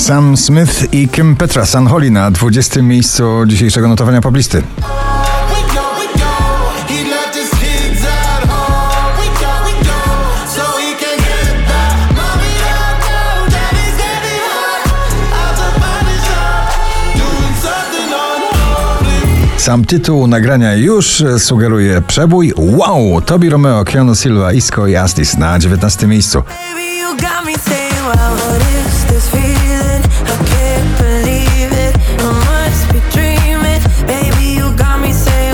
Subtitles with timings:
[0.00, 2.82] Sam Smith i Kim Petra San Holly na 20.
[2.82, 4.62] miejscu dzisiejszego notowania poblisty.
[19.56, 22.52] Sam tytuł nagrania już sugeruje przebój.
[22.56, 23.20] Wow!
[23.20, 26.06] Tobi Romeo, Keanu Silva, Isco i Astis na 19.
[26.06, 26.42] miejscu.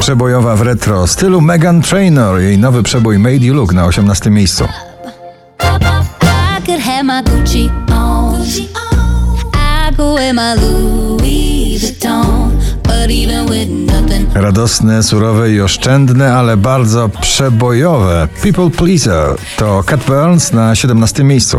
[0.00, 2.40] Przebojowa w retro stylu Megan Trainor.
[2.40, 4.64] Jej nowy przebój Made You Look na 18 miejscu.
[14.34, 18.28] Radosne, surowe i oszczędne, ale bardzo przebojowe.
[18.42, 19.36] People Pleaser.
[19.56, 21.58] To Cat Burns na 17 miejscu.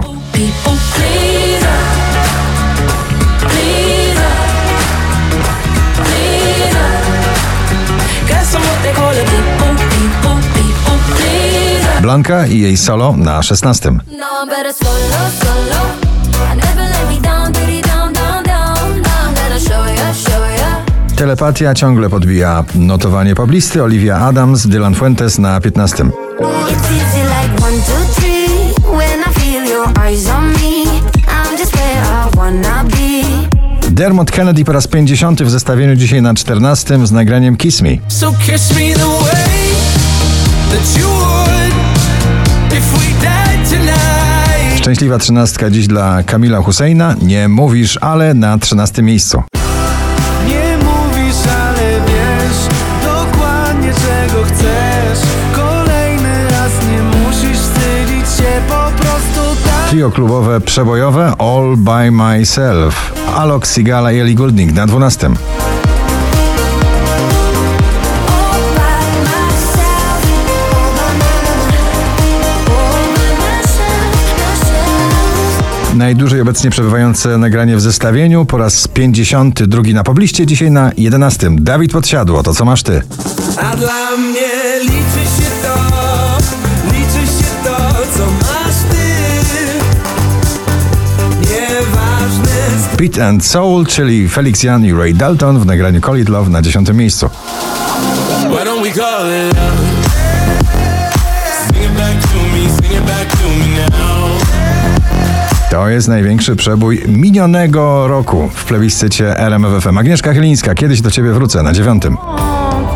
[12.01, 13.91] Blanka i jej solo na 16.
[21.21, 23.83] Telepatia ciągle podbija notowanie poblisty.
[23.83, 26.05] Olivia Adams, Dylan Fuentes na 15.
[33.89, 37.89] Dermot Kennedy po raz 50 w zestawieniu dzisiaj na 14 z nagraniem Kiss Me.
[38.07, 38.81] So kiss me
[44.77, 47.15] Szczęśliwa trzynastka dziś dla Kamila Husseina.
[47.21, 49.43] Nie mówisz, ale na trzynastym miejscu.
[60.01, 63.13] Trio klubowe przebojowe All by Myself.
[63.35, 65.35] Alok Sigala i Ellie Goulding na dwunastym.
[75.95, 81.49] Najdłużej obecnie przebywające nagranie w zestawieniu po raz 52 na pobliście, dzisiaj na 11.
[81.51, 83.01] Dawid Podsiadło, to co masz ty?
[83.57, 84.51] A dla mnie
[93.01, 96.61] Beat and Soul, czyli Felix Jan i Ray Dalton w nagraniu Call It Love na
[96.61, 96.93] 10.
[96.93, 97.29] miejscu.
[105.71, 109.97] To jest największy przebój minionego roku w plebiscycie RMFFM.
[109.97, 112.17] Agnieszka Chylińska, kiedyś do ciebie wrócę na dziewiątym.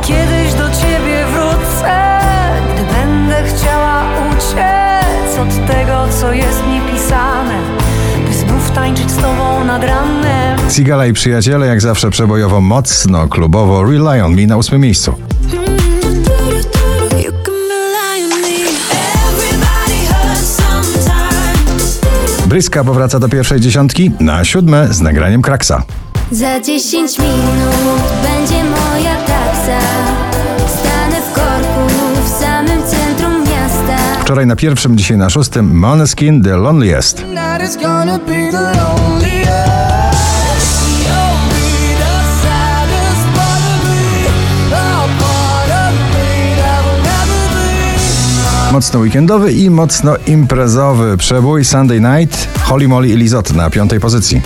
[0.01, 2.11] Kiedyś do ciebie wrócę,
[2.73, 6.65] gdy będę chciała uciec od tego, co jest
[10.69, 15.16] Sigala i przyjaciele, jak zawsze przebojowo mocno, klubowo Rely on Me na ósmym miejscu.
[22.46, 25.84] Bryska powraca do pierwszej dziesiątki na siódme z nagraniem Kraksa.
[26.31, 29.80] Za 10 minut będzie moja taksa.
[30.68, 31.90] Stanę w korku
[32.25, 33.97] w samym centrum miasta.
[34.22, 37.25] Wczoraj na pierwszym, dzisiaj na szóstym Moneskin The Loneliest.
[48.75, 54.41] Mocno weekendowy i mocno imprezowy przebój Sunday Night Holly Molly i Lizot na piątej pozycji.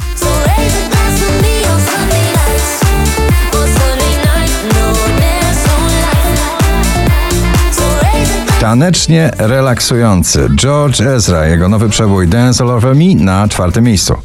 [8.61, 14.15] Tanecznie relaksujący George Ezra, jego nowy przebój Dance All Over Me na czwartym miejscu.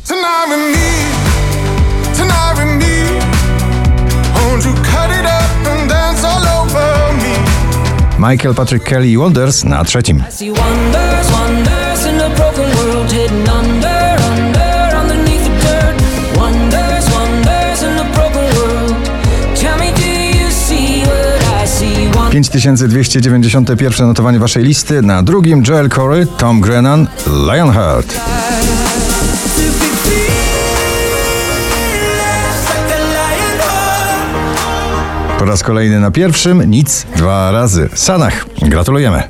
[8.31, 10.25] Michael Patrick Kelly i Wonders na trzecim.
[22.31, 25.03] Pięć tysięcy dwieście dziewięćdziesiąte pierwsze notowanie waszej listy.
[25.03, 28.21] Na drugim Joel Corey, Tom Grennan, Lionheart.
[35.39, 37.89] Po raz kolejny na pierwszym, nic, dwa razy.
[37.95, 39.23] Sanach, gratulujemy.